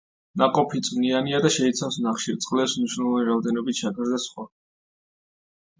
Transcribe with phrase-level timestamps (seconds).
[0.41, 4.49] ნაყოფი წვნიანია და შეიცავს ნახშირწყლებს, მნიშვნელოვანი რაოდენობით შაქარს და სხვა.